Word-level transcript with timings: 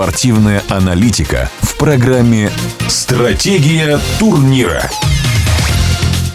Спортивная 0.00 0.62
аналитика 0.70 1.50
в 1.60 1.76
программе 1.76 2.50
«Стратегия 2.88 4.00
турнира». 4.18 4.90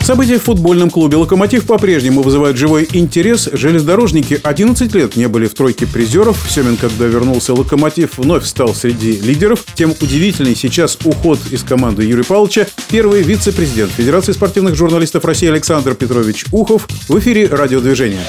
События 0.02 0.38
в 0.38 0.44
футбольном 0.44 0.92
клубе 0.92 1.18
«Локомотив» 1.18 1.66
по-прежнему 1.66 2.22
вызывают 2.22 2.58
живой 2.58 2.88
интерес. 2.94 3.50
Железнодорожники 3.52 4.40
11 4.44 4.94
лет 4.94 5.16
не 5.16 5.28
были 5.28 5.48
в 5.48 5.56
тройке 5.56 5.88
призеров. 5.88 6.46
Семен, 6.48 6.78
когда 6.78 7.06
вернулся 7.06 7.56
«Локомотив», 7.56 8.20
вновь 8.20 8.46
стал 8.46 8.76
среди 8.76 9.14
лидеров. 9.14 9.66
Тем 9.74 9.96
удивительней 10.00 10.54
сейчас 10.54 11.00
уход 11.04 11.40
из 11.50 11.64
команды 11.64 12.04
Юрия 12.04 12.24
Павловича. 12.24 12.68
Первый 12.92 13.24
вице-президент 13.24 13.92
Федерации 13.92 14.34
спортивных 14.34 14.76
журналистов 14.76 15.26
России 15.26 15.50
Александр 15.50 15.96
Петрович 15.96 16.46
Ухов 16.52 16.88
в 17.10 17.18
эфире 17.18 17.48
радиодвижения. 17.48 18.22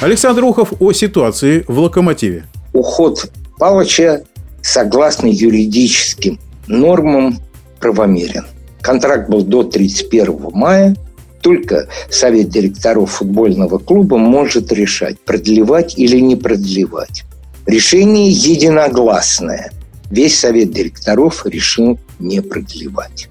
Александр 0.00 0.42
Ухов 0.42 0.72
о 0.80 0.92
ситуации 0.92 1.64
в 1.68 1.78
«Локомотиве». 1.78 2.46
Уход 2.72 3.30
Павловича 3.58 4.22
согласно 4.62 5.26
юридическим 5.26 6.38
нормам 6.66 7.38
правомерен. 7.80 8.46
Контракт 8.80 9.28
был 9.28 9.42
до 9.42 9.62
31 9.64 10.50
мая 10.52 10.96
только 11.42 11.88
совет 12.08 12.48
директоров 12.48 13.10
футбольного 13.10 13.78
клуба 13.78 14.16
может 14.16 14.72
решать, 14.72 15.18
продлевать 15.20 15.98
или 15.98 16.18
не 16.20 16.36
продлевать. 16.36 17.24
Решение 17.66 18.30
единогласное. 18.30 19.72
Весь 20.10 20.38
совет 20.38 20.72
директоров 20.72 21.44
решил 21.46 21.98
не 22.18 22.40
продлевать. 22.40 23.28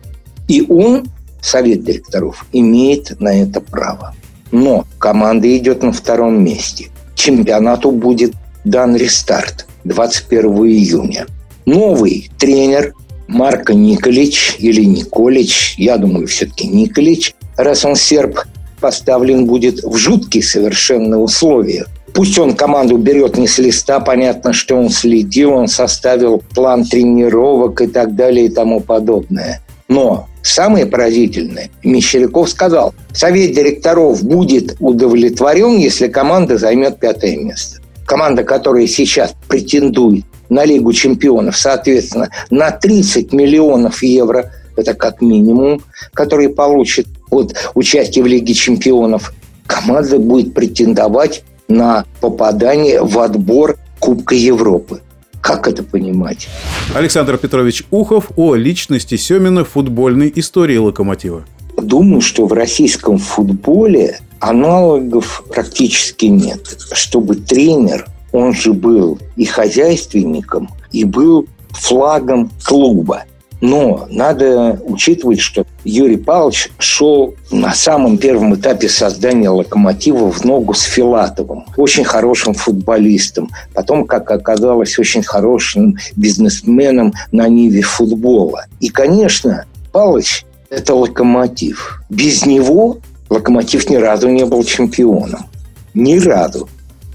И 0.48 0.66
он, 0.68 1.08
совет 1.42 1.84
директоров, 1.84 2.46
имеет 2.52 3.20
на 3.20 3.42
это 3.42 3.62
право. 3.62 4.14
Но 4.52 4.86
команда 5.00 5.56
идет 5.58 5.82
на 5.82 5.94
втором 5.94 6.44
месте. 6.44 6.90
Чемпионату 7.16 7.92
будет 7.92 8.34
дан 8.66 8.96
рестарт 8.96 9.68
21 9.84 10.52
июня. 10.66 11.28
Новый 11.66 12.30
тренер 12.38 12.94
Марко 13.28 13.74
Николич 13.74 14.58
или 14.60 14.84
Николич, 14.84 15.76
я 15.78 15.98
думаю, 15.98 16.28
все-таки 16.28 16.68
Николич, 16.68 17.34
раз 17.56 17.86
он 17.86 17.96
серб, 17.96 18.40
поставлен 18.80 19.46
будет 19.46 19.84
в 19.84 19.96
жуткие 19.96 20.44
совершенно 20.44 21.20
условия. 21.20 21.86
Пусть 22.14 22.38
он 22.38 22.56
команду 22.56 22.98
берет 22.98 23.38
не 23.38 23.48
с 23.48 23.58
листа, 23.58 24.00
понятно, 24.02 24.52
что 24.52 24.76
он 24.76 24.90
следил, 24.90 25.54
он 25.54 25.68
составил 25.68 26.44
план 26.54 26.84
тренировок 26.84 27.82
и 27.82 27.88
так 27.88 28.16
далее 28.16 28.48
и 28.48 28.50
тому 28.50 28.82
подобное. 28.82 29.62
Но 29.88 30.28
самое 30.42 30.86
поразительное, 30.86 31.70
Мещеряков 31.84 32.50
сказал, 32.50 32.94
совет 33.14 33.54
директоров 33.54 34.24
будет 34.24 34.76
удовлетворен, 34.80 35.78
если 35.78 36.08
команда 36.08 36.58
займет 36.58 37.00
пятое 37.00 37.38
место. 37.38 37.81
Команда, 38.12 38.44
которая 38.44 38.88
сейчас 38.88 39.34
претендует 39.48 40.26
на 40.50 40.66
Лигу 40.66 40.92
чемпионов, 40.92 41.56
соответственно, 41.56 42.30
на 42.50 42.70
30 42.70 43.32
миллионов 43.32 44.04
евро, 44.04 44.52
это 44.76 44.96
как 44.96 45.22
минимум, 45.22 45.82
который 46.14 46.50
получит 46.50 47.08
от 47.30 47.56
участия 47.74 48.22
в 48.22 48.26
Лиге 48.26 48.54
чемпионов, 48.54 49.34
команда 49.66 50.20
будет 50.20 50.54
претендовать 50.54 51.46
на 51.70 52.04
попадание 52.20 53.02
в 53.02 53.18
отбор 53.18 53.78
Кубка 54.00 54.36
Европы. 54.36 55.00
Как 55.40 55.70
это 55.70 55.82
понимать? 55.82 56.50
Александр 56.94 57.38
Петрович 57.38 57.86
Ухов 57.92 58.32
о 58.36 58.56
личности 58.56 59.16
Семина 59.16 59.64
в 59.64 59.70
футбольной 59.70 60.30
истории 60.36 60.76
«Локомотива». 60.76 61.46
Думаю, 61.82 62.22
что 62.22 62.46
в 62.46 62.54
российском 62.54 63.18
футболе 63.18 64.20
аналогов 64.40 65.44
практически 65.50 66.26
нет. 66.26 66.78
Чтобы 66.94 67.36
тренер, 67.36 68.08
он 68.32 68.54
же 68.54 68.74
был 68.74 69.20
и 69.36 69.46
хозяйственником, 69.46 70.70
и 70.92 71.04
был 71.04 71.48
флагом 71.72 72.52
клуба. 72.64 73.24
Но 73.62 74.08
надо 74.10 74.82
учитывать, 74.86 75.40
что 75.40 75.66
Юрий 75.84 76.18
Павлович 76.18 76.72
шел 76.80 77.36
на 77.52 77.74
самом 77.74 78.18
первом 78.18 78.56
этапе 78.56 78.90
создания 78.90 79.50
«Локомотива» 79.50 80.32
в 80.32 80.44
ногу 80.44 80.74
с 80.74 80.82
Филатовым, 80.82 81.66
очень 81.78 82.04
хорошим 82.04 82.56
футболистом. 82.56 83.52
Потом, 83.76 84.06
как 84.06 84.32
оказалось, 84.32 84.98
очень 84.98 85.22
хорошим 85.22 85.98
бизнесменом 86.16 87.14
на 87.32 87.48
ниве 87.48 87.84
футбола. 87.84 88.66
И, 88.80 88.90
конечно, 88.90 89.66
Павлович– 89.92 90.46
это 90.72 90.96
«Локомотив». 90.96 92.02
Без 92.10 92.46
него 92.46 92.98
«Локомотив» 93.30 93.90
ни 93.90 93.98
разу 93.98 94.30
не 94.30 94.46
был 94.46 94.64
чемпионом. 94.64 95.46
Ни 95.94 96.18
разу. 96.18 96.70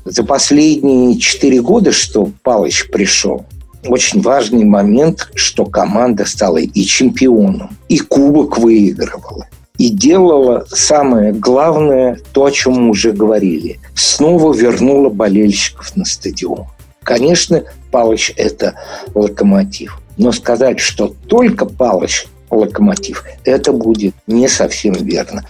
За 0.04 0.22
последние 0.22 1.18
четыре 1.18 1.60
года, 1.60 1.90
что 1.90 2.30
Павлович 2.42 2.90
пришел, 2.90 3.46
очень 3.88 4.20
важный 4.20 4.64
момент, 4.64 5.30
что 5.34 5.64
команда 5.64 6.26
стала 6.26 6.58
и 6.58 6.82
чемпионом, 6.82 7.76
и 7.88 7.98
кубок 7.98 8.58
выигрывала. 8.58 9.46
И 9.78 9.88
делала 9.88 10.66
самое 10.68 11.32
главное, 11.32 12.18
то, 12.32 12.44
о 12.44 12.50
чем 12.50 12.74
мы 12.74 12.90
уже 12.90 13.12
говорили. 13.12 13.78
Снова 13.94 14.54
вернула 14.54 15.08
болельщиков 15.08 15.96
на 15.96 16.04
стадион. 16.04 16.66
Конечно, 17.02 17.62
Палыч– 17.90 18.32
это 18.36 18.74
локомотив. 19.14 20.00
Но 20.16 20.32
сказать, 20.32 20.80
что 20.80 21.14
только 21.28 21.66
Палыч 21.66 22.26
локомотив. 22.50 23.24
Это 23.44 23.72
будет 23.72 24.14
не 24.26 24.48
совсем 24.48 24.94
верно. 24.94 25.44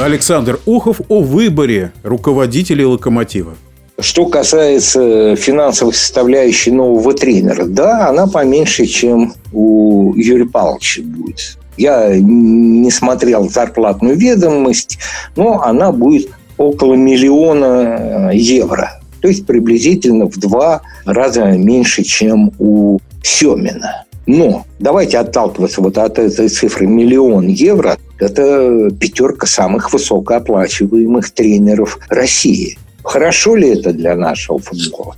Александр 0.00 0.58
Ухов 0.66 1.00
о 1.08 1.20
выборе 1.20 1.92
руководителей 2.02 2.84
локомотива. 2.84 3.54
Что 4.00 4.26
касается 4.26 5.34
финансовой 5.34 5.92
составляющей 5.92 6.70
нового 6.70 7.14
тренера, 7.14 7.64
да, 7.64 8.08
она 8.08 8.28
поменьше, 8.28 8.86
чем 8.86 9.34
у 9.52 10.14
Юрия 10.14 10.46
Павловича 10.46 11.02
будет. 11.02 11.58
Я 11.76 12.16
не 12.16 12.90
смотрел 12.90 13.48
зарплатную 13.48 14.16
ведомость, 14.16 14.98
но 15.34 15.62
она 15.62 15.90
будет 15.90 16.30
около 16.58 16.94
миллиона 16.94 18.30
э, 18.32 18.36
евро. 18.36 19.00
То 19.20 19.28
есть 19.28 19.46
приблизительно 19.46 20.26
в 20.26 20.36
два 20.38 20.82
раза 21.04 21.44
меньше, 21.46 22.04
чем 22.04 22.52
у 22.58 22.98
Семина. 23.22 24.04
Но 24.28 24.66
давайте 24.78 25.16
отталкиваться 25.16 25.80
вот 25.80 25.96
от 25.96 26.18
этой 26.18 26.50
цифры 26.50 26.86
миллион 26.86 27.46
евро. 27.46 27.96
Это 28.20 28.90
пятерка 28.90 29.46
самых 29.46 29.90
высокооплачиваемых 29.90 31.30
тренеров 31.30 31.98
России. 32.10 32.76
Хорошо 33.02 33.56
ли 33.56 33.70
это 33.70 33.94
для 33.94 34.14
нашего 34.16 34.58
футбола? 34.58 35.16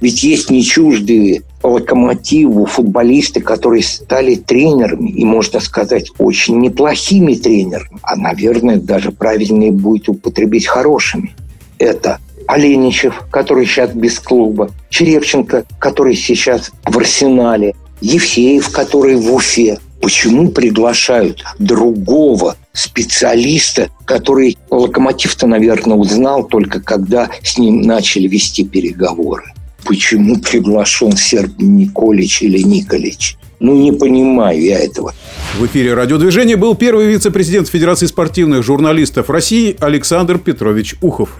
Ведь 0.00 0.24
есть 0.24 0.50
не 0.50 0.64
чуждые 0.64 1.42
локомотиву 1.62 2.66
футболисты, 2.66 3.40
которые 3.40 3.84
стали 3.84 4.34
тренерами, 4.34 5.10
и, 5.10 5.24
можно 5.24 5.60
сказать, 5.60 6.10
очень 6.18 6.58
неплохими 6.58 7.34
тренерами, 7.34 8.00
а, 8.02 8.16
наверное, 8.16 8.78
даже 8.78 9.12
правильнее 9.12 9.70
будет 9.70 10.08
употребить 10.08 10.66
хорошими. 10.66 11.36
Это 11.78 12.18
Оленичев, 12.48 13.22
который 13.30 13.66
сейчас 13.66 13.90
без 13.90 14.18
клуба, 14.18 14.70
Черевченко, 14.88 15.64
который 15.78 16.16
сейчас 16.16 16.72
в 16.84 16.98
Арсенале, 16.98 17.74
Евсеев, 18.00 18.70
который 18.70 19.16
в 19.16 19.32
Уфе. 19.32 19.78
Почему 20.00 20.50
приглашают 20.50 21.42
другого 21.58 22.56
специалиста, 22.72 23.90
который 24.04 24.56
Локомотив-то, 24.70 25.46
наверное, 25.46 25.96
узнал 25.96 26.46
только 26.46 26.80
когда 26.80 27.28
с 27.42 27.58
ним 27.58 27.82
начали 27.82 28.28
вести 28.28 28.64
переговоры? 28.64 29.52
Почему 29.84 30.38
приглашен 30.38 31.16
Серб 31.16 31.52
Николич 31.58 32.42
или 32.42 32.58
Николич? 32.58 33.36
Ну, 33.60 33.74
не 33.74 33.90
понимаю 33.90 34.60
я 34.62 34.78
этого. 34.78 35.14
В 35.58 35.66
эфире 35.66 35.94
радиодвижения 35.94 36.56
был 36.56 36.76
первый 36.76 37.06
вице-президент 37.06 37.68
Федерации 37.68 38.06
спортивных 38.06 38.62
журналистов 38.62 39.30
России 39.30 39.76
Александр 39.80 40.38
Петрович 40.38 40.94
Ухов. 41.00 41.30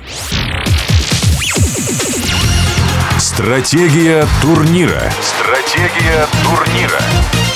Стратегия 3.19 4.27
турнира. 4.43 5.13
Стратегия 5.49 6.27
турнира. 6.45 7.48